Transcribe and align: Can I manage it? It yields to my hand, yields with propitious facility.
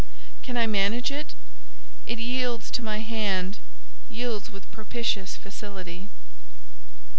Can 0.41 0.57
I 0.57 0.65
manage 0.65 1.11
it? 1.11 1.35
It 2.07 2.17
yields 2.17 2.71
to 2.71 2.81
my 2.81 3.01
hand, 3.01 3.59
yields 4.09 4.49
with 4.49 4.65
propitious 4.71 5.35
facility. 5.35 6.09